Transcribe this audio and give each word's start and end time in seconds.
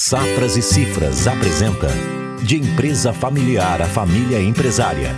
Safras 0.00 0.56
e 0.56 0.62
Cifras 0.62 1.26
apresenta 1.26 1.88
De 2.40 2.56
Empresa 2.56 3.12
Familiar 3.12 3.82
a 3.82 3.84
Família 3.84 4.40
Empresária. 4.40 5.10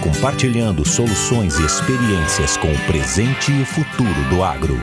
Compartilhando 0.00 0.86
soluções 0.86 1.58
e 1.58 1.66
experiências 1.66 2.56
com 2.56 2.68
o 2.68 2.78
presente 2.86 3.50
e 3.50 3.62
o 3.62 3.66
futuro 3.66 4.28
do 4.30 4.44
agro. 4.44 4.80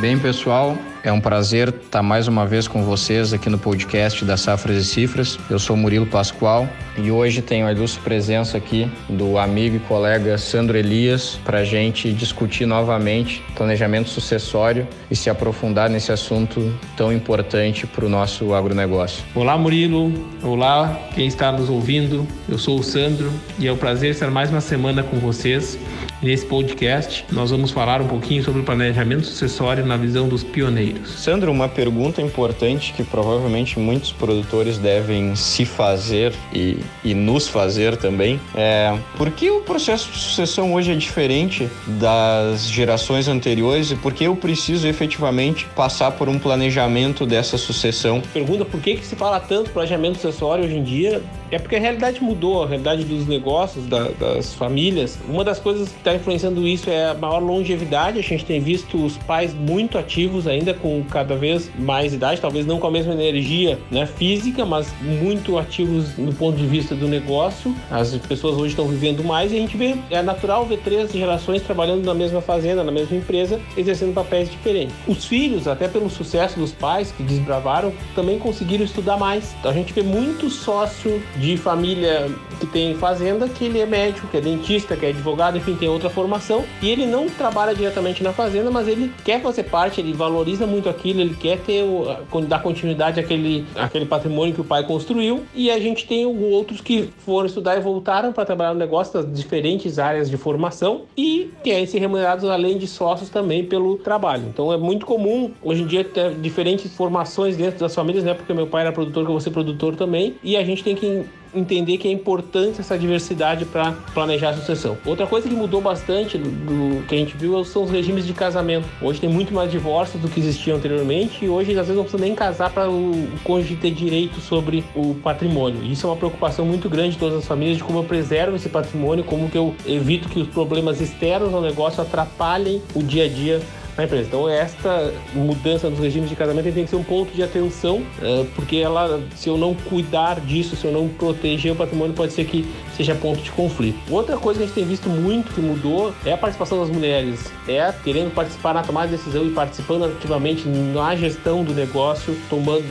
Bem, 0.00 0.18
pessoal, 0.18 0.78
é 1.02 1.12
um 1.12 1.20
prazer 1.20 1.68
estar 1.68 2.02
mais 2.02 2.28
uma 2.28 2.46
vez 2.46 2.66
com 2.66 2.82
vocês 2.82 3.32
aqui 3.32 3.48
no 3.48 3.58
podcast 3.58 4.24
da 4.24 4.36
Safras 4.36 4.76
e 4.76 4.84
Cifras. 4.84 5.38
Eu 5.48 5.58
sou 5.58 5.76
Murilo 5.76 6.06
Pascoal 6.06 6.68
e 6.96 7.10
hoje 7.10 7.40
tenho 7.40 7.66
a 7.66 7.72
ilustre 7.72 8.00
presença 8.02 8.56
aqui 8.56 8.90
do 9.08 9.38
amigo 9.38 9.76
e 9.76 9.80
colega 9.80 10.36
Sandro 10.38 10.76
Elias 10.76 11.38
para 11.44 11.58
a 11.58 11.64
gente 11.64 12.12
discutir 12.12 12.66
novamente 12.66 13.42
planejamento 13.54 14.08
sucessório 14.08 14.86
e 15.10 15.16
se 15.16 15.30
aprofundar 15.30 15.88
nesse 15.88 16.12
assunto 16.12 16.74
tão 16.96 17.12
importante 17.12 17.86
para 17.86 18.04
o 18.04 18.08
nosso 18.08 18.54
agronegócio. 18.54 19.24
Olá, 19.34 19.56
Murilo. 19.56 20.12
Olá, 20.42 20.98
quem 21.14 21.26
está 21.26 21.52
nos 21.52 21.68
ouvindo. 21.68 22.26
Eu 22.48 22.56
sou 22.56 22.78
o 22.78 22.82
Sandro 22.82 23.30
e 23.58 23.66
é 23.66 23.72
um 23.72 23.76
prazer 23.76 24.10
estar 24.10 24.30
mais 24.30 24.48
uma 24.48 24.62
semana 24.62 25.02
com 25.02 25.18
vocês. 25.18 25.78
Nesse 26.22 26.46
podcast, 26.46 27.26
nós 27.30 27.50
vamos 27.50 27.70
falar 27.70 28.00
um 28.00 28.08
pouquinho 28.08 28.42
sobre 28.42 28.62
o 28.62 28.64
planejamento 28.64 29.26
sucessório 29.26 29.84
na 29.84 29.98
visão 29.98 30.26
dos 30.26 30.42
pioneiros. 30.42 31.10
Sandro, 31.10 31.52
uma 31.52 31.68
pergunta 31.68 32.22
importante 32.22 32.94
que 32.94 33.04
provavelmente 33.04 33.78
muitos 33.78 34.12
produtores 34.12 34.78
devem 34.78 35.36
se 35.36 35.66
fazer 35.66 36.32
e, 36.50 36.78
e 37.04 37.12
nos 37.12 37.46
fazer 37.46 37.98
também 37.98 38.40
é 38.54 38.96
por 39.18 39.30
que 39.30 39.50
o 39.50 39.60
processo 39.60 40.10
de 40.10 40.18
sucessão 40.18 40.72
hoje 40.72 40.90
é 40.90 40.94
diferente 40.94 41.68
das 41.86 42.66
gerações 42.66 43.28
anteriores 43.28 43.90
e 43.90 43.96
por 43.96 44.14
que 44.14 44.24
eu 44.24 44.34
preciso 44.34 44.88
efetivamente 44.88 45.66
passar 45.76 46.12
por 46.12 46.30
um 46.30 46.38
planejamento 46.38 47.26
dessa 47.26 47.58
sucessão? 47.58 48.22
Pergunta 48.32 48.64
por 48.64 48.80
que, 48.80 48.96
que 48.96 49.04
se 49.04 49.14
fala 49.14 49.38
tanto 49.38 49.70
planejamento 49.70 50.14
sucessório 50.14 50.64
hoje 50.64 50.76
em 50.76 50.82
dia 50.82 51.22
é 51.50 51.58
porque 51.58 51.76
a 51.76 51.80
realidade 51.80 52.22
mudou, 52.22 52.62
a 52.62 52.66
realidade 52.66 53.04
dos 53.04 53.26
negócios, 53.26 53.86
da, 53.86 54.08
das 54.08 54.54
famílias. 54.54 55.18
Uma 55.28 55.44
das 55.44 55.58
coisas 55.58 55.88
que 55.88 55.98
está 55.98 56.14
influenciando 56.14 56.66
isso 56.66 56.90
é 56.90 57.10
a 57.10 57.14
maior 57.14 57.40
longevidade. 57.40 58.18
A 58.18 58.22
gente 58.22 58.44
tem 58.44 58.60
visto 58.60 59.02
os 59.04 59.16
pais 59.16 59.54
muito 59.54 59.98
ativos, 59.98 60.46
ainda 60.46 60.74
com 60.74 61.02
cada 61.04 61.36
vez 61.36 61.70
mais 61.78 62.12
idade, 62.12 62.40
talvez 62.40 62.66
não 62.66 62.78
com 62.78 62.86
a 62.86 62.90
mesma 62.90 63.12
energia 63.12 63.78
né, 63.90 64.06
física, 64.06 64.64
mas 64.64 64.92
muito 65.00 65.58
ativos 65.58 66.16
no 66.16 66.32
ponto 66.32 66.56
de 66.56 66.66
vista 66.66 66.94
do 66.94 67.08
negócio. 67.08 67.74
As 67.90 68.14
pessoas 68.16 68.56
hoje 68.56 68.70
estão 68.70 68.86
vivendo 68.86 69.24
mais 69.24 69.52
e 69.52 69.56
a 69.56 69.58
gente 69.58 69.76
vê, 69.76 69.96
é 70.10 70.22
natural 70.22 70.66
ver 70.66 70.78
três 70.78 71.12
gerações 71.12 71.62
trabalhando 71.62 72.04
na 72.04 72.14
mesma 72.14 72.40
fazenda, 72.40 72.84
na 72.84 72.92
mesma 72.92 73.16
empresa, 73.16 73.60
exercendo 73.76 74.12
papéis 74.12 74.50
diferentes. 74.50 74.94
Os 75.06 75.24
filhos, 75.24 75.66
até 75.66 75.88
pelo 75.88 76.10
sucesso 76.10 76.58
dos 76.58 76.72
pais 76.72 77.12
que 77.12 77.22
desbravaram, 77.22 77.92
também 78.14 78.38
conseguiram 78.38 78.84
estudar 78.84 79.16
mais. 79.16 79.54
Então 79.58 79.70
a 79.70 79.74
gente 79.74 79.92
vê 79.92 80.02
muito 80.02 80.50
sócio 80.50 81.22
de 81.38 81.56
família 81.56 82.30
que 82.58 82.66
tem 82.66 82.94
fazenda 82.94 83.48
que 83.48 83.64
ele 83.64 83.78
é 83.78 83.86
médico, 83.86 84.26
que 84.26 84.36
é 84.36 84.40
dentista, 84.40 84.96
que 84.96 85.06
é 85.06 85.10
advogado, 85.10 85.56
enfim, 85.56 85.74
tem 85.74 85.88
outra 85.88 86.10
formação 86.10 86.64
e 86.82 86.90
ele 86.90 87.06
não 87.06 87.28
trabalha 87.28 87.74
diretamente 87.74 88.22
na 88.22 88.32
fazenda, 88.32 88.70
mas 88.70 88.88
ele 88.88 89.12
quer 89.24 89.40
fazer 89.40 89.64
parte, 89.64 90.00
ele 90.00 90.12
valoriza 90.12 90.66
muito 90.66 90.88
aquilo, 90.88 91.20
ele 91.20 91.34
quer 91.34 91.58
ter 91.60 91.82
o, 91.82 92.06
dar 92.42 92.60
continuidade 92.62 93.20
àquele, 93.20 93.64
àquele 93.76 94.06
patrimônio 94.06 94.54
que 94.54 94.60
o 94.60 94.64
pai 94.64 94.84
construiu 94.84 95.44
e 95.54 95.70
a 95.70 95.78
gente 95.78 96.06
tem 96.06 96.26
outros 96.26 96.80
que 96.80 97.10
foram 97.18 97.46
estudar 97.46 97.76
e 97.76 97.80
voltaram 97.80 98.32
para 98.32 98.44
trabalhar 98.44 98.72
no 98.72 98.78
negócio 98.78 99.14
das 99.14 99.32
diferentes 99.32 99.98
áreas 99.98 100.28
de 100.28 100.36
formação 100.36 101.02
e 101.16 101.50
querem 101.62 101.86
ser 101.86 101.98
remunerados 102.00 102.44
além 102.44 102.78
de 102.78 102.86
sócios 102.86 103.30
também 103.30 103.64
pelo 103.64 103.96
trabalho. 103.98 104.44
Então 104.48 104.72
é 104.72 104.76
muito 104.76 105.06
comum 105.06 105.52
hoje 105.62 105.82
em 105.82 105.86
dia 105.86 106.04
ter 106.04 106.34
diferentes 106.34 106.92
formações 106.94 107.56
dentro 107.56 107.78
das 107.78 107.94
famílias, 107.94 108.24
né? 108.24 108.34
Porque 108.34 108.52
meu 108.52 108.66
pai 108.66 108.82
era 108.82 108.92
produtor, 108.92 109.24
que 109.24 109.28
eu 109.28 109.34
vou 109.34 109.40
ser 109.40 109.50
produtor 109.50 109.94
também, 109.94 110.34
e 110.42 110.56
a 110.56 110.64
gente 110.64 110.82
tem 110.82 110.94
que 110.94 111.24
entender 111.54 111.98
que 111.98 112.08
é 112.08 112.12
importante 112.12 112.80
essa 112.80 112.98
diversidade 112.98 113.64
para 113.64 113.92
planejar 114.12 114.50
a 114.50 114.54
sucessão. 114.54 114.96
Outra 115.04 115.26
coisa 115.26 115.48
que 115.48 115.54
mudou 115.54 115.80
bastante 115.80 116.36
do, 116.36 116.50
do, 116.50 117.06
que 117.06 117.14
a 117.14 117.18
gente 117.18 117.36
viu 117.36 117.64
são 117.64 117.84
os 117.84 117.90
regimes 117.90 118.26
de 118.26 118.32
casamento. 118.32 118.86
Hoje 119.00 119.20
tem 119.20 119.28
muito 119.28 119.52
mais 119.52 119.70
divórcios 119.70 120.20
do 120.20 120.28
que 120.28 120.40
existia 120.40 120.74
anteriormente 120.74 121.44
e 121.44 121.48
hoje 121.48 121.70
às 121.70 121.86
vezes 121.86 121.96
não 121.96 122.02
precisa 122.02 122.22
nem 122.22 122.34
casar 122.34 122.70
para 122.70 122.90
o 122.90 123.28
cônjuge 123.44 123.76
ter 123.76 123.90
direito 123.90 124.40
sobre 124.40 124.84
o 124.94 125.14
patrimônio. 125.14 125.84
Isso 125.84 126.06
é 126.06 126.10
uma 126.10 126.16
preocupação 126.16 126.64
muito 126.64 126.88
grande 126.88 127.12
de 127.12 127.18
todas 127.18 127.38
as 127.38 127.46
famílias 127.46 127.76
de 127.76 127.84
como 127.84 127.98
eu 127.98 128.04
preservo 128.04 128.56
esse 128.56 128.68
patrimônio, 128.68 129.24
como 129.24 129.48
que 129.48 129.56
eu 129.56 129.74
evito 129.86 130.28
que 130.28 130.40
os 130.40 130.48
problemas 130.48 131.00
externos 131.00 131.52
ao 131.54 131.60
negócio 131.60 132.02
atrapalhem 132.02 132.82
o 132.94 133.02
dia 133.02 133.24
a 133.24 133.28
dia 133.28 133.60
na 133.98 134.04
empresa. 134.04 134.28
Então, 134.28 134.48
esta 134.48 135.12
mudança 135.34 135.90
nos 135.90 135.98
regimes 135.98 136.30
de 136.30 136.36
casamento 136.36 136.72
tem 136.72 136.84
que 136.84 136.90
ser 136.90 136.96
um 136.96 137.02
ponto 137.02 137.34
de 137.34 137.42
atenção, 137.42 138.02
é, 138.22 138.46
porque 138.54 138.76
ela, 138.76 139.20
se 139.34 139.48
eu 139.48 139.58
não 139.58 139.74
cuidar 139.74 140.40
disso, 140.40 140.76
se 140.76 140.86
eu 140.86 140.92
não 140.92 141.08
proteger 141.08 141.72
o 141.72 141.76
patrimônio, 141.76 142.14
pode 142.14 142.32
ser 142.32 142.44
que 142.44 142.64
seja 142.98 143.14
ponto 143.14 143.40
de 143.40 143.50
conflito. 143.52 143.96
Outra 144.10 144.36
coisa 144.36 144.58
que 144.58 144.64
a 144.64 144.66
gente 144.66 144.74
tem 144.74 144.84
visto 144.84 145.08
muito 145.08 145.52
que 145.54 145.60
mudou 145.60 146.12
é 146.24 146.32
a 146.32 146.36
participação 146.36 146.80
das 146.80 146.90
mulheres, 146.90 147.50
é 147.68 147.92
querendo 148.02 148.34
participar 148.34 148.74
na 148.74 148.82
tomada 148.82 149.06
de 149.06 149.16
decisão 149.16 149.46
e 149.46 149.50
participando 149.50 150.04
ativamente 150.04 150.68
na 150.68 151.14
gestão 151.14 151.62
do 151.62 151.72
negócio, 151.72 152.36
tomando 152.50 152.84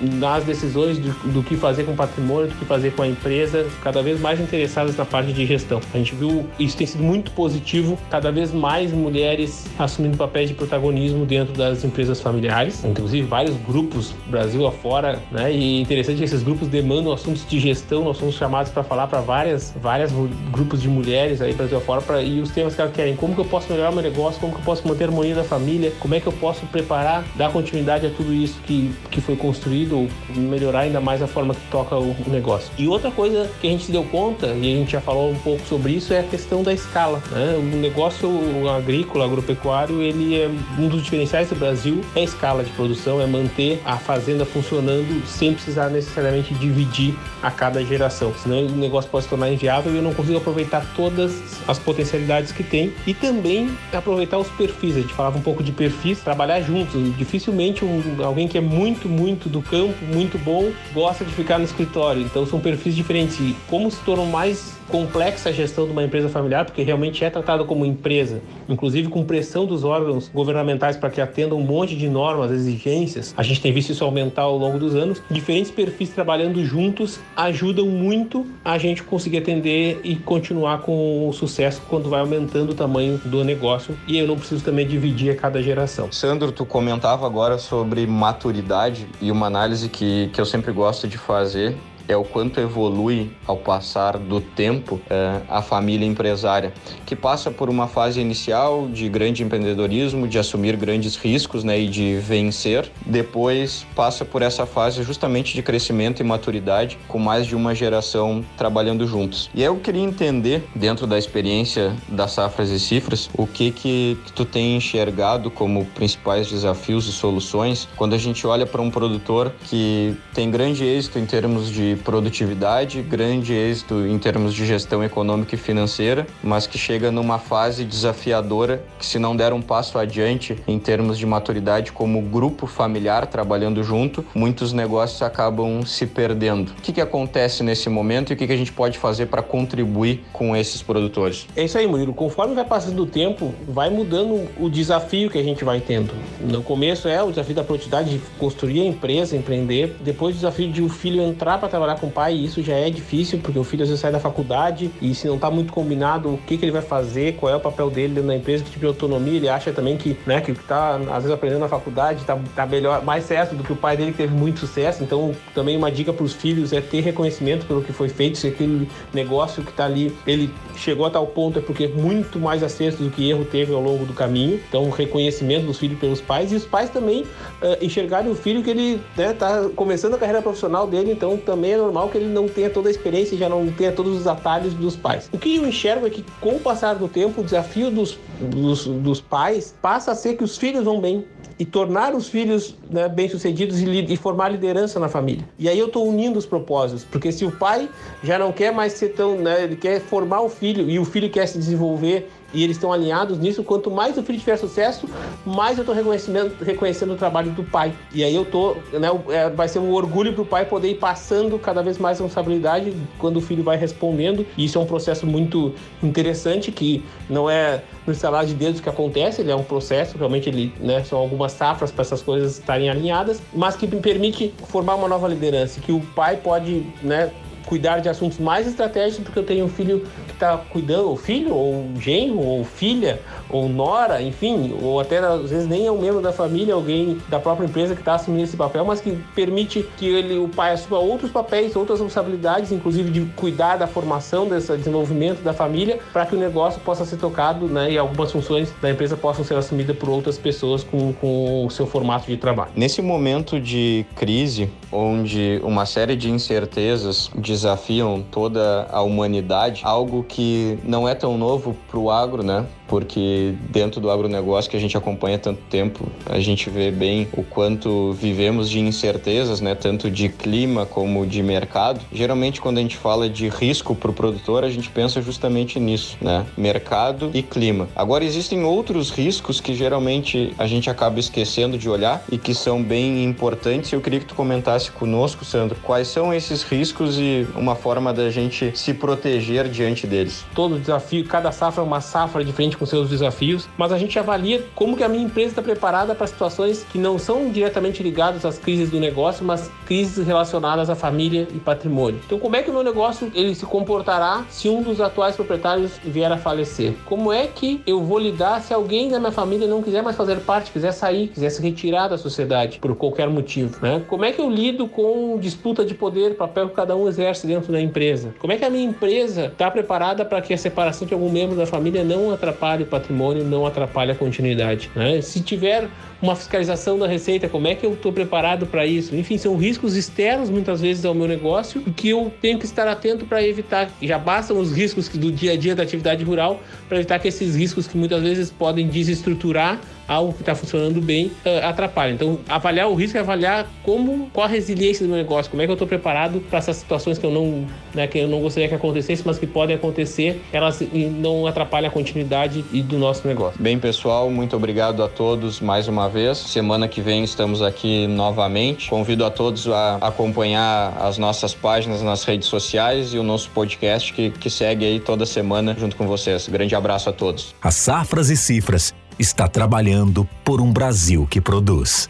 nas 0.00 0.44
decisões 0.44 0.98
do, 0.98 1.10
do 1.32 1.42
que 1.42 1.56
fazer 1.56 1.84
com 1.84 1.92
o 1.92 1.96
patrimônio, 1.96 2.48
do 2.48 2.54
que 2.54 2.64
fazer 2.64 2.92
com 2.92 3.02
a 3.02 3.08
empresa, 3.08 3.66
cada 3.82 4.02
vez 4.02 4.20
mais 4.20 4.40
interessadas 4.40 4.96
na 4.96 5.04
parte 5.04 5.32
de 5.32 5.44
gestão. 5.44 5.80
A 5.92 5.98
gente 5.98 6.14
viu 6.14 6.46
isso 6.58 6.76
tem 6.76 6.86
sido 6.86 7.02
muito 7.02 7.32
positivo, 7.32 7.98
cada 8.08 8.30
vez 8.30 8.52
mais 8.52 8.92
mulheres 8.92 9.66
assumindo 9.78 10.16
papéis 10.16 10.48
de 10.48 10.54
protagonismo 10.54 11.26
dentro 11.26 11.52
das 11.54 11.84
empresas 11.84 12.20
familiares, 12.20 12.84
inclusive 12.84 13.26
vários 13.26 13.56
grupos 13.56 14.14
Brasil 14.26 14.66
afora, 14.66 15.18
né? 15.32 15.52
E 15.52 15.80
interessante 15.80 16.18
que 16.18 16.24
esses 16.24 16.42
grupos 16.42 16.68
demandam 16.68 17.12
assuntos 17.12 17.44
de 17.46 17.58
gestão, 17.58 18.04
nós 18.04 18.16
somos 18.16 18.36
chamados 18.36 18.70
para 18.70 18.84
falar 18.84 19.08
para 19.08 19.20
várias, 19.40 19.74
várias 19.80 20.12
grupos 20.50 20.82
de 20.82 20.88
mulheres 20.88 21.40
aí 21.40 21.54
Brasil 21.54 21.78
afora 21.78 22.02
pra, 22.02 22.22
e 22.22 22.40
os 22.40 22.50
temas 22.50 22.74
que 22.74 22.80
elas 22.80 22.92
querem, 22.92 23.16
como 23.16 23.34
que 23.34 23.40
eu 23.40 23.44
posso 23.44 23.72
melhorar 23.72 23.90
meu 23.90 24.02
negócio, 24.02 24.38
como 24.38 24.52
que 24.52 24.58
eu 24.58 24.64
posso 24.64 24.86
manter 24.86 25.04
a 25.04 25.06
harmonia 25.06 25.34
da 25.34 25.44
família, 25.44 25.92
como 25.98 26.14
é 26.14 26.20
que 26.20 26.26
eu 26.26 26.32
posso 26.32 26.66
preparar, 26.66 27.24
dar 27.36 27.50
continuidade 27.50 28.06
a 28.06 28.10
tudo 28.10 28.32
isso 28.32 28.60
que, 28.66 28.94
que 29.10 29.20
foi 29.20 29.36
construído, 29.36 29.98
ou 29.98 30.08
melhorar 30.36 30.80
ainda 30.80 31.00
mais 31.00 31.22
a 31.22 31.26
forma 31.26 31.54
que 31.54 31.60
toca 31.70 31.96
o, 31.96 32.14
negócio. 32.26 32.70
E 32.78 32.86
outra 32.86 33.10
coisa 33.10 33.50
que 33.60 33.66
a 33.66 33.70
gente 33.70 33.84
se 33.84 33.92
deu 33.92 34.04
conta, 34.04 34.48
e 34.48 34.74
a 34.74 34.76
gente 34.76 34.92
já 34.92 35.00
falou 35.00 35.30
um 35.30 35.36
pouco 35.36 35.66
sobre 35.66 35.92
isso, 35.92 36.12
é 36.12 36.20
a 36.20 36.22
questão 36.22 36.62
da 36.62 36.72
escala. 36.72 37.22
Né? 37.30 37.56
O 37.56 37.76
negócio 37.76 38.30
agrícola, 38.76 39.24
agropecuário, 39.24 40.02
ele 40.02 40.40
é 40.40 40.50
um 40.78 40.88
dos 40.88 41.02
diferenciais 41.02 41.48
do 41.48 41.56
Brasil 41.56 42.02
é 42.14 42.20
a 42.20 42.24
escala 42.24 42.62
de 42.62 42.70
produção, 42.72 43.20
é 43.20 43.26
manter 43.26 43.80
a 43.84 43.96
fazenda 43.96 44.44
funcionando 44.44 45.26
sem 45.26 45.52
precisar 45.54 45.88
necessariamente 45.88 46.54
dividir 46.54 47.14
a 47.42 47.50
cada 47.50 47.82
geração. 47.84 48.32
Senão 48.42 48.66
o 48.66 48.76
negócio 48.76 49.10
pode 49.10 49.26
tornar 49.30 49.50
inviável 49.50 49.92
e 49.92 49.96
eu 49.96 50.02
não 50.02 50.12
consigo 50.12 50.36
aproveitar 50.36 50.84
todas 50.94 51.62
as 51.66 51.78
potencialidades 51.78 52.52
que 52.52 52.62
tem 52.62 52.92
e 53.06 53.14
também 53.14 53.70
aproveitar 53.92 54.36
os 54.38 54.48
perfis. 54.48 54.96
A 54.96 55.00
gente 55.00 55.14
falava 55.14 55.38
um 55.38 55.42
pouco 55.42 55.62
de 55.62 55.72
perfis, 55.72 56.20
trabalhar 56.20 56.60
juntos. 56.60 57.00
Dificilmente 57.16 57.84
um, 57.84 58.02
alguém 58.22 58.48
que 58.48 58.58
é 58.58 58.60
muito, 58.60 59.08
muito 59.08 59.48
do 59.48 59.62
campo, 59.62 59.94
muito 60.04 60.36
bom, 60.38 60.70
gosta 60.92 61.24
de 61.24 61.32
ficar 61.32 61.58
no 61.58 61.64
escritório. 61.64 62.22
Então 62.22 62.44
são 62.44 62.60
perfis 62.60 62.94
diferentes. 62.94 63.38
E 63.40 63.56
como 63.68 63.90
se 63.90 64.00
tornam 64.00 64.26
mais 64.26 64.79
complexa 64.90 65.52
gestão 65.52 65.86
de 65.86 65.92
uma 65.92 66.02
empresa 66.02 66.28
familiar, 66.28 66.64
porque 66.64 66.82
realmente 66.82 67.24
é 67.24 67.30
tratado 67.30 67.64
como 67.64 67.86
empresa, 67.86 68.40
inclusive 68.68 69.08
com 69.08 69.24
pressão 69.24 69.64
dos 69.64 69.84
órgãos 69.84 70.28
governamentais 70.28 70.96
para 70.96 71.10
que 71.10 71.20
atendam 71.20 71.58
um 71.58 71.62
monte 71.62 71.96
de 71.96 72.08
normas, 72.08 72.50
exigências. 72.50 73.32
A 73.36 73.42
gente 73.42 73.60
tem 73.60 73.72
visto 73.72 73.90
isso 73.90 74.04
aumentar 74.04 74.42
ao 74.42 74.58
longo 74.58 74.78
dos 74.78 74.94
anos. 74.94 75.22
Diferentes 75.30 75.70
perfis 75.70 76.10
trabalhando 76.10 76.64
juntos 76.64 77.20
ajudam 77.36 77.86
muito 77.86 78.46
a 78.64 78.76
gente 78.78 79.02
conseguir 79.02 79.38
atender 79.38 80.00
e 80.02 80.16
continuar 80.16 80.80
com 80.80 81.28
o 81.28 81.32
sucesso 81.32 81.80
quando 81.88 82.08
vai 82.10 82.20
aumentando 82.20 82.70
o 82.70 82.74
tamanho 82.74 83.18
do 83.24 83.44
negócio. 83.44 83.96
E 84.06 84.18
eu 84.18 84.26
não 84.26 84.36
preciso 84.36 84.64
também 84.64 84.86
dividir 84.86 85.30
a 85.30 85.36
cada 85.36 85.62
geração. 85.62 86.10
Sandro, 86.10 86.50
tu 86.50 86.66
comentava 86.66 87.26
agora 87.26 87.58
sobre 87.58 88.06
maturidade 88.06 89.06
e 89.20 89.30
uma 89.30 89.46
análise 89.46 89.88
que, 89.88 90.28
que 90.32 90.40
eu 90.40 90.46
sempre 90.46 90.72
gosto 90.72 91.06
de 91.06 91.16
fazer 91.16 91.76
é 92.10 92.16
o 92.16 92.24
quanto 92.24 92.60
evolui 92.60 93.30
ao 93.46 93.56
passar 93.56 94.18
do 94.18 94.40
tempo 94.40 95.00
é, 95.08 95.40
a 95.48 95.62
família 95.62 96.04
empresária, 96.04 96.72
que 97.06 97.14
passa 97.14 97.52
por 97.52 97.70
uma 97.70 97.86
fase 97.86 98.20
inicial 98.20 98.88
de 98.88 99.08
grande 99.08 99.44
empreendedorismo, 99.44 100.26
de 100.26 100.36
assumir 100.36 100.76
grandes 100.76 101.16
riscos 101.16 101.62
né, 101.62 101.78
e 101.78 101.88
de 101.88 102.16
vencer, 102.16 102.90
depois 103.06 103.86
passa 103.94 104.24
por 104.24 104.42
essa 104.42 104.66
fase 104.66 105.04
justamente 105.04 105.54
de 105.54 105.62
crescimento 105.62 106.20
e 106.20 106.24
maturidade, 106.24 106.98
com 107.06 107.18
mais 107.18 107.46
de 107.46 107.54
uma 107.54 107.74
geração 107.76 108.44
trabalhando 108.56 109.06
juntos. 109.06 109.48
E 109.54 109.62
eu 109.62 109.76
queria 109.76 110.02
entender, 110.02 110.64
dentro 110.74 111.06
da 111.06 111.16
experiência 111.16 111.94
das 112.08 112.32
safras 112.32 112.70
e 112.70 112.80
cifras, 112.80 113.30
o 113.36 113.46
que, 113.46 113.70
que, 113.70 114.18
que 114.26 114.32
tu 114.32 114.44
tem 114.44 114.76
enxergado 114.76 115.48
como 115.48 115.84
principais 115.86 116.48
desafios 116.48 117.06
e 117.06 117.12
soluções 117.12 117.88
quando 117.96 118.14
a 118.14 118.18
gente 118.18 118.44
olha 118.46 118.66
para 118.66 118.82
um 118.82 118.90
produtor 118.90 119.52
que 119.64 120.16
tem 120.34 120.50
grande 120.50 120.84
êxito 120.84 121.18
em 121.18 121.26
termos 121.26 121.70
de 121.70 121.99
produtividade, 122.00 123.02
grande 123.02 123.52
êxito 123.52 124.06
em 124.06 124.18
termos 124.18 124.54
de 124.54 124.66
gestão 124.66 125.04
econômica 125.04 125.54
e 125.54 125.58
financeira, 125.58 126.26
mas 126.42 126.66
que 126.66 126.78
chega 126.78 127.10
numa 127.10 127.38
fase 127.38 127.84
desafiadora 127.84 128.82
que 128.98 129.06
se 129.06 129.18
não 129.18 129.36
der 129.36 129.52
um 129.52 129.62
passo 129.62 129.98
adiante 129.98 130.56
em 130.66 130.78
termos 130.78 131.18
de 131.18 131.26
maturidade 131.26 131.92
como 131.92 132.20
grupo 132.20 132.66
familiar 132.66 133.26
trabalhando 133.26 133.82
junto, 133.82 134.24
muitos 134.34 134.72
negócios 134.72 135.22
acabam 135.22 135.82
se 135.84 136.06
perdendo. 136.06 136.70
O 136.70 136.82
que, 136.82 136.92
que 136.92 137.00
acontece 137.00 137.62
nesse 137.62 137.88
momento 137.88 138.30
e 138.30 138.34
o 138.34 138.36
que, 138.36 138.46
que 138.46 138.52
a 138.52 138.56
gente 138.56 138.72
pode 138.72 138.98
fazer 138.98 139.26
para 139.26 139.42
contribuir 139.42 140.24
com 140.32 140.56
esses 140.56 140.82
produtores? 140.82 141.46
É 141.56 141.64
isso 141.64 141.78
aí, 141.78 141.86
Murilo. 141.86 142.12
Conforme 142.12 142.54
vai 142.54 142.64
passando 142.64 143.02
o 143.02 143.06
tempo, 143.06 143.54
vai 143.68 143.90
mudando 143.90 144.48
o 144.58 144.68
desafio 144.68 145.30
que 145.30 145.38
a 145.38 145.42
gente 145.42 145.64
vai 145.64 145.80
tendo. 145.80 146.12
No 146.40 146.62
começo 146.62 147.08
é 147.08 147.22
o 147.22 147.30
desafio 147.30 147.54
da 147.54 147.64
produtividade 147.64 148.10
de 148.10 148.18
construir 148.38 148.80
a 148.82 148.84
empresa, 148.84 149.36
empreender. 149.36 149.96
Depois 150.00 150.34
o 150.34 150.38
desafio 150.38 150.70
de 150.70 150.82
o 150.82 150.88
filho 150.88 151.22
entrar 151.22 151.58
para 151.58 151.68
trabalhar 151.80 151.98
com 151.98 152.06
o 152.06 152.10
pai, 152.10 152.34
e 152.34 152.44
isso 152.44 152.62
já 152.62 152.74
é 152.74 152.90
difícil, 152.90 153.38
porque 153.38 153.58
o 153.58 153.64
filho 153.64 153.82
às 153.82 153.88
vezes 153.88 154.00
sai 154.00 154.12
da 154.12 154.20
faculdade 154.20 154.90
e 155.00 155.14
se 155.14 155.26
não 155.26 155.36
está 155.36 155.50
muito 155.50 155.72
combinado 155.72 156.34
o 156.34 156.38
que, 156.38 156.58
que 156.58 156.64
ele 156.64 156.72
vai 156.72 156.82
fazer, 156.82 157.36
qual 157.36 157.52
é 157.52 157.56
o 157.56 157.60
papel 157.60 157.90
dele 157.90 158.20
na 158.20 158.36
empresa, 158.36 158.62
que 158.62 158.70
tipo 158.70 158.80
de 158.80 158.86
autonomia 158.86 159.36
ele 159.36 159.48
acha 159.48 159.72
também 159.72 159.96
que, 159.96 160.16
né, 160.26 160.40
que 160.40 160.52
está 160.52 160.96
às 160.96 161.22
vezes 161.22 161.30
aprendendo 161.30 161.60
na 161.60 161.68
faculdade, 161.68 162.20
está 162.20 162.38
tá 162.54 162.66
melhor, 162.66 163.02
mais 163.02 163.24
certo 163.24 163.54
do 163.54 163.64
que 163.64 163.72
o 163.72 163.76
pai 163.76 163.96
dele 163.96 164.12
que 164.12 164.18
teve 164.18 164.34
muito 164.34 164.60
sucesso. 164.60 165.02
Então, 165.02 165.34
também 165.54 165.76
uma 165.76 165.90
dica 165.90 166.12
para 166.12 166.24
os 166.24 166.34
filhos 166.34 166.72
é 166.72 166.80
ter 166.80 167.00
reconhecimento 167.00 167.66
pelo 167.66 167.82
que 167.82 167.92
foi 167.92 168.08
feito, 168.08 168.36
se 168.36 168.48
aquele 168.48 168.88
negócio 169.12 169.62
que 169.62 169.70
está 169.70 169.86
ali, 169.86 170.14
ele 170.26 170.52
chegou 170.76 171.06
a 171.06 171.10
tal 171.10 171.26
ponto 171.26 171.58
é 171.58 171.62
porque 171.62 171.88
muito 171.88 172.38
mais 172.38 172.62
acerto 172.62 173.02
do 173.02 173.10
que 173.10 173.28
erro 173.28 173.44
teve 173.44 173.72
ao 173.72 173.80
longo 173.80 174.04
do 174.04 174.12
caminho. 174.12 174.60
Então, 174.68 174.88
reconhecimento 174.90 175.66
dos 175.66 175.78
filhos 175.78 175.98
pelos 175.98 176.20
pais 176.20 176.52
e 176.52 176.56
os 176.56 176.64
pais 176.64 176.90
também 176.90 177.22
uh, 177.22 177.76
enxergarem 177.80 178.30
o 178.30 178.34
filho 178.34 178.62
que 178.62 178.70
ele 178.70 179.00
né, 179.16 179.34
começando 179.74 180.14
a 180.14 180.18
carreira 180.18 180.42
profissional 180.42 180.86
dele, 180.86 181.12
então 181.12 181.36
também 181.36 181.69
é 181.70 181.76
normal 181.76 182.08
que 182.08 182.18
ele 182.18 182.26
não 182.26 182.48
tenha 182.48 182.70
toda 182.70 182.88
a 182.88 182.90
experiência 182.90 183.34
e 183.34 183.38
já 183.38 183.48
não 183.48 183.70
tenha 183.70 183.92
todos 183.92 184.18
os 184.18 184.26
atalhos 184.26 184.74
dos 184.74 184.96
pais. 184.96 185.28
O 185.32 185.38
que 185.38 185.56
eu 185.56 185.66
enxergo 185.66 186.06
é 186.06 186.10
que, 186.10 186.24
com 186.40 186.56
o 186.56 186.60
passar 186.60 186.94
do 186.94 187.08
tempo, 187.08 187.40
o 187.40 187.44
desafio 187.44 187.90
dos, 187.90 188.18
dos, 188.40 188.86
dos 188.86 189.20
pais 189.20 189.74
passa 189.80 190.12
a 190.12 190.14
ser 190.14 190.36
que 190.36 190.44
os 190.44 190.56
filhos 190.56 190.84
vão 190.84 191.00
bem 191.00 191.24
e 191.60 191.64
tornar 191.66 192.14
os 192.14 192.26
filhos 192.26 192.74
né, 192.90 193.06
bem-sucedidos 193.06 193.80
e, 193.82 194.12
e, 194.12 194.16
formar 194.16 194.48
liderança 194.48 194.98
na 194.98 195.10
família. 195.10 195.46
E 195.58 195.68
aí 195.68 195.78
eu 195.78 195.88
estou 195.88 196.08
unindo 196.08 196.38
os 196.38 196.46
propósitos, 196.46 197.04
porque 197.04 197.30
se 197.30 197.44
o 197.44 197.52
pai 197.52 197.86
já 198.24 198.38
não 198.38 198.50
quer 198.50 198.72
mais 198.72 198.94
ser 198.94 199.10
tão, 199.10 199.36
né, 199.36 199.64
ele 199.64 199.76
quer 199.76 200.00
formar 200.00 200.40
o 200.40 200.48
filho 200.48 200.88
e 200.88 200.98
o 200.98 201.04
filho 201.04 201.28
quer 201.28 201.46
se 201.46 201.58
desenvolver 201.58 202.30
e 202.52 202.62
eles 202.62 202.76
estão 202.76 202.92
alinhados 202.92 203.38
nisso. 203.38 203.62
Quanto 203.62 203.90
mais 203.90 204.16
o 204.18 204.22
filho 204.22 204.38
tiver 204.38 204.56
sucesso, 204.56 205.08
mais 205.44 205.78
eu 205.78 205.82
estou 205.82 205.94
reconhecendo 205.94 207.12
o 207.12 207.16
trabalho 207.16 207.50
do 207.52 207.62
pai. 207.62 207.92
E 208.12 208.24
aí 208.24 208.34
eu 208.34 208.44
tô, 208.44 208.76
né, 208.92 209.08
é, 209.28 209.48
vai 209.48 209.68
ser 209.68 209.78
um 209.78 209.92
orgulho 209.92 210.32
para 210.32 210.42
o 210.42 210.46
pai 210.46 210.64
poder 210.64 210.90
ir 210.90 210.96
passando 210.96 211.58
cada 211.58 211.82
vez 211.82 211.98
mais 211.98 212.18
responsabilidade 212.18 212.94
quando 213.18 213.36
o 213.36 213.40
filho 213.40 213.62
vai 213.62 213.76
respondendo. 213.76 214.46
E 214.56 214.64
isso 214.64 214.78
é 214.78 214.80
um 214.80 214.86
processo 214.86 215.26
muito 215.26 215.74
interessante 216.02 216.72
que 216.72 217.04
não 217.28 217.48
é 217.48 217.82
no 218.06 218.12
instalar 218.12 218.44
de 218.44 218.54
dedos 218.54 218.80
que 218.80 218.88
acontece, 218.88 219.40
ele 219.40 219.50
é 219.50 219.56
um 219.56 219.62
processo, 219.62 220.16
realmente 220.16 220.48
ele, 220.48 220.72
né, 220.80 221.04
são 221.04 221.18
algumas 221.18 221.52
safras 221.52 221.90
para 221.90 222.02
essas 222.02 222.22
coisas 222.22 222.58
estarem 222.58 222.90
alinhadas, 222.90 223.40
mas 223.54 223.76
que 223.76 223.86
me 223.86 224.00
permite 224.00 224.52
formar 224.68 224.94
uma 224.94 225.08
nova 225.08 225.28
liderança, 225.28 225.80
que 225.80 225.92
o 225.92 226.00
pai 226.00 226.36
pode, 226.36 226.86
né, 227.02 227.30
cuidar 227.66 227.98
de 227.98 228.08
assuntos 228.08 228.38
mais 228.38 228.66
estratégicos, 228.66 229.24
porque 229.24 229.38
eu 229.38 229.44
tenho 229.44 229.64
um 229.64 229.68
filho 229.68 230.06
que 230.26 230.32
está 230.32 230.56
cuidando, 230.56 231.08
ou 231.08 231.16
filho, 231.16 231.54
ou 231.54 231.90
genro, 231.98 232.40
ou 232.40 232.64
filha, 232.64 233.20
ou 233.48 233.68
nora, 233.68 234.22
enfim, 234.22 234.74
ou 234.82 235.00
até 235.00 235.18
às 235.18 235.50
vezes 235.50 235.68
nem 235.68 235.86
é 235.86 235.92
um 235.92 236.00
membro 236.00 236.20
da 236.20 236.32
família, 236.32 236.74
alguém 236.74 237.18
da 237.28 237.38
própria 237.38 237.66
empresa 237.66 237.94
que 237.94 238.00
está 238.00 238.14
assumindo 238.14 238.44
esse 238.44 238.56
papel, 238.56 238.84
mas 238.84 239.00
que 239.00 239.16
permite 239.34 239.86
que 239.96 240.06
ele, 240.06 240.38
o 240.38 240.48
pai 240.48 240.72
assuma 240.72 240.98
outros 240.98 241.30
papéis, 241.30 241.74
outras 241.76 242.00
responsabilidades, 242.00 242.72
inclusive 242.72 243.10
de 243.10 243.20
cuidar 243.36 243.76
da 243.76 243.86
formação, 243.86 244.48
desse 244.48 244.76
desenvolvimento 244.76 245.42
da 245.42 245.52
família, 245.52 245.98
para 246.12 246.26
que 246.26 246.34
o 246.34 246.38
negócio 246.38 246.80
possa 246.80 247.04
ser 247.04 247.16
tocado, 247.16 247.66
né, 247.66 247.92
e 247.92 247.98
algumas 247.98 248.32
funções 248.32 248.72
da 248.80 248.90
empresa 248.90 249.16
possam 249.16 249.44
ser 249.44 249.54
assumidas 249.54 249.96
por 249.96 250.08
outras 250.08 250.38
pessoas 250.38 250.82
com, 250.82 251.12
com 251.14 251.66
o 251.66 251.70
seu 251.70 251.86
formato 251.86 252.26
de 252.26 252.36
trabalho. 252.36 252.70
Nesse 252.74 253.02
momento 253.02 253.60
de 253.60 254.06
crise, 254.16 254.70
onde 254.92 255.60
uma 255.62 255.86
série 255.86 256.16
de 256.16 256.30
incertezas 256.30 257.30
desafiam 257.34 258.24
toda 258.30 258.86
a 258.90 259.02
humanidade, 259.02 259.82
algo 259.84 260.24
que 260.24 260.78
não 260.84 261.08
é 261.08 261.14
tão 261.14 261.38
novo 261.38 261.76
para 261.88 261.98
o 261.98 262.10
agro, 262.10 262.42
né? 262.42 262.66
Porque 262.90 263.54
dentro 263.70 264.00
do 264.00 264.10
agronegócio 264.10 264.68
que 264.68 264.76
a 264.76 264.80
gente 264.80 264.96
acompanha 264.96 265.38
tanto 265.38 265.62
tempo, 265.70 266.08
a 266.26 266.40
gente 266.40 266.68
vê 266.68 266.90
bem 266.90 267.28
o 267.32 267.44
quanto 267.44 268.12
vivemos 268.14 268.68
de 268.68 268.80
incertezas, 268.80 269.60
né, 269.60 269.76
tanto 269.76 270.10
de 270.10 270.28
clima 270.28 270.84
como 270.84 271.24
de 271.24 271.40
mercado. 271.40 272.00
Geralmente, 272.12 272.60
quando 272.60 272.78
a 272.78 272.80
gente 272.80 272.96
fala 272.96 273.30
de 273.30 273.48
risco 273.48 273.94
para 273.94 274.10
o 274.10 274.12
produtor, 274.12 274.64
a 274.64 274.68
gente 274.68 274.90
pensa 274.90 275.22
justamente 275.22 275.78
nisso, 275.78 276.16
né, 276.20 276.44
mercado 276.58 277.30
e 277.32 277.44
clima. 277.44 277.88
Agora, 277.94 278.24
existem 278.24 278.64
outros 278.64 279.10
riscos 279.10 279.60
que 279.60 279.72
geralmente 279.72 280.52
a 280.58 280.66
gente 280.66 280.90
acaba 280.90 281.20
esquecendo 281.20 281.78
de 281.78 281.88
olhar 281.88 282.24
e 282.28 282.36
que 282.36 282.52
são 282.52 282.82
bem 282.82 283.22
importantes. 283.22 283.92
Eu 283.92 284.00
queria 284.00 284.18
que 284.18 284.26
tu 284.26 284.34
comentasse 284.34 284.90
conosco, 284.90 285.44
Sandro, 285.44 285.78
quais 285.80 286.08
são 286.08 286.34
esses 286.34 286.64
riscos 286.64 287.20
e 287.20 287.46
uma 287.54 287.76
forma 287.76 288.12
da 288.12 288.30
gente 288.30 288.76
se 288.76 288.92
proteger 288.92 289.68
diante 289.68 290.08
deles. 290.08 290.44
Todo 290.56 290.76
desafio, 290.76 291.24
cada 291.24 291.52
safra 291.52 291.84
é 291.84 291.86
uma 291.86 292.00
safra 292.00 292.44
diferente 292.44 292.79
com 292.80 292.86
seus 292.86 293.10
desafios, 293.10 293.68
mas 293.76 293.92
a 293.92 293.98
gente 293.98 294.18
avalia 294.18 294.64
como 294.74 294.96
que 294.96 295.04
a 295.04 295.08
minha 295.08 295.22
empresa 295.22 295.50
está 295.50 295.62
preparada 295.62 296.14
para 296.14 296.26
situações 296.26 296.84
que 296.90 296.98
não 296.98 297.18
são 297.18 297.50
diretamente 297.50 298.02
ligadas 298.02 298.44
às 298.46 298.58
crises 298.58 298.90
do 298.90 298.98
negócio, 298.98 299.44
mas 299.44 299.70
crises 299.84 300.26
relacionadas 300.26 300.88
à 300.88 300.94
família 300.94 301.46
e 301.54 301.58
patrimônio. 301.58 302.20
Então, 302.24 302.38
como 302.38 302.56
é 302.56 302.62
que 302.62 302.70
o 302.70 302.72
meu 302.72 302.82
negócio 302.82 303.30
ele 303.34 303.54
se 303.54 303.66
comportará 303.66 304.44
se 304.48 304.68
um 304.68 304.82
dos 304.82 304.98
atuais 305.00 305.36
proprietários 305.36 305.92
vier 306.02 306.32
a 306.32 306.38
falecer? 306.38 306.94
Como 307.04 307.30
é 307.30 307.46
que 307.46 307.82
eu 307.86 308.02
vou 308.02 308.18
lidar 308.18 308.62
se 308.62 308.72
alguém 308.72 309.10
da 309.10 309.18
minha 309.18 309.30
família 309.30 309.68
não 309.68 309.82
quiser 309.82 310.02
mais 310.02 310.16
fazer 310.16 310.40
parte, 310.40 310.70
quiser 310.70 310.92
sair, 310.92 311.28
quiser 311.28 311.50
se 311.50 311.60
retirar 311.60 312.08
da 312.08 312.16
sociedade 312.16 312.78
por 312.78 312.96
qualquer 312.96 313.28
motivo? 313.28 313.78
Né? 313.82 314.02
Como 314.08 314.24
é 314.24 314.32
que 314.32 314.40
eu 314.40 314.48
lido 314.48 314.88
com 314.88 315.38
disputa 315.38 315.84
de 315.84 315.92
poder, 315.92 316.34
papel 316.34 316.70
que 316.70 316.74
cada 316.74 316.96
um 316.96 317.06
exerce 317.06 317.46
dentro 317.46 317.70
da 317.70 317.80
empresa? 317.80 318.34
Como 318.38 318.54
é 318.54 318.56
que 318.56 318.64
a 318.64 318.70
minha 318.70 318.84
empresa 318.84 319.46
está 319.46 319.70
preparada 319.70 320.24
para 320.24 320.40
que 320.40 320.54
a 320.54 320.58
separação 320.58 321.06
de 321.06 321.12
algum 321.12 321.30
membro 321.30 321.54
da 321.54 321.66
família 321.66 322.02
não 322.02 322.32
atrapalhe 322.32 322.69
atrapalhe 322.70 322.82
o 322.84 322.86
patrimônio, 322.86 323.44
não 323.44 323.66
atrapalhe 323.66 324.12
a 324.12 324.14
continuidade. 324.14 324.90
Né? 324.94 325.20
Se 325.20 325.40
tiver 325.40 325.88
uma 326.22 326.36
fiscalização 326.36 326.98
da 326.98 327.06
receita, 327.06 327.48
como 327.48 327.66
é 327.66 327.74
que 327.74 327.84
eu 327.84 327.94
estou 327.94 328.12
preparado 328.12 328.66
para 328.66 328.84
isso? 328.86 329.16
Enfim, 329.16 329.38
são 329.38 329.56
riscos 329.56 329.96
externos 329.96 330.50
muitas 330.50 330.80
vezes 330.80 331.04
ao 331.04 331.14
meu 331.14 331.26
negócio 331.26 331.80
que 331.96 332.10
eu 332.10 332.32
tenho 332.40 332.58
que 332.58 332.64
estar 332.64 332.86
atento 332.86 333.24
para 333.24 333.42
evitar. 333.42 333.90
Já 334.02 334.18
bastam 334.18 334.58
os 334.58 334.72
riscos 334.72 335.08
do 335.08 335.32
dia 335.32 335.52
a 335.52 335.56
dia 335.56 335.74
da 335.74 335.82
atividade 335.82 336.22
rural 336.22 336.60
para 336.88 336.98
evitar 336.98 337.18
que 337.18 337.28
esses 337.28 337.56
riscos 337.56 337.86
que 337.86 337.96
muitas 337.96 338.22
vezes 338.22 338.50
podem 338.50 338.86
desestruturar 338.86 339.80
algo 340.10 340.32
que 340.32 340.42
está 340.42 340.56
funcionando 340.56 341.00
bem 341.00 341.26
uh, 341.26 341.64
atrapalha. 341.64 342.12
Então, 342.12 342.40
avaliar 342.48 342.88
o 342.88 342.94
risco 342.94 343.16
é 343.16 343.20
avaliar 343.20 343.66
como, 343.84 344.28
qual 344.32 344.44
a 344.44 344.48
resiliência 344.48 345.06
do 345.06 345.08
meu 345.08 345.18
negócio, 345.18 345.48
como 345.48 345.62
é 345.62 345.66
que 345.66 345.70
eu 345.70 345.74
estou 345.74 345.86
preparado 345.86 346.40
para 346.50 346.58
essas 346.58 346.78
situações 346.78 347.16
que 347.16 347.24
eu 347.24 347.30
não, 347.30 347.64
né, 347.94 348.08
que 348.08 348.18
eu 348.18 348.26
não 348.26 348.40
gostaria 348.40 348.68
que 348.68 348.74
acontecessem, 348.74 349.24
mas 349.24 349.38
que 349.38 349.46
podem 349.46 349.76
acontecer, 349.76 350.42
elas 350.52 350.82
não 350.92 351.46
atrapalham 351.46 351.88
a 351.88 351.92
continuidade 351.92 352.59
e 352.72 352.82
do 352.82 352.98
nosso 352.98 353.26
negócio. 353.26 353.60
Bem, 353.60 353.78
pessoal, 353.78 354.30
muito 354.30 354.56
obrigado 354.56 355.02
a 355.02 355.08
todos 355.08 355.60
mais 355.60 355.88
uma 355.88 356.08
vez. 356.08 356.38
Semana 356.38 356.88
que 356.88 357.00
vem 357.00 357.24
estamos 357.24 357.62
aqui 357.62 358.06
novamente. 358.06 358.88
Convido 358.88 359.24
a 359.24 359.30
todos 359.30 359.68
a 359.68 359.96
acompanhar 359.96 360.96
as 361.00 361.18
nossas 361.18 361.54
páginas 361.54 362.02
nas 362.02 362.24
redes 362.24 362.48
sociais 362.48 363.14
e 363.14 363.18
o 363.18 363.22
nosso 363.22 363.50
podcast 363.50 364.12
que, 364.12 364.30
que 364.30 364.50
segue 364.50 364.84
aí 364.84 365.00
toda 365.00 365.26
semana 365.26 365.76
junto 365.78 365.96
com 365.96 366.06
vocês. 366.06 366.48
Grande 366.48 366.74
abraço 366.74 367.08
a 367.08 367.12
todos. 367.12 367.54
As 367.62 367.74
safras 367.74 368.30
e 368.30 368.36
cifras 368.36 368.94
está 369.18 369.46
trabalhando 369.46 370.28
por 370.44 370.60
um 370.60 370.72
Brasil 370.72 371.26
que 371.28 371.40
produz. 371.40 372.08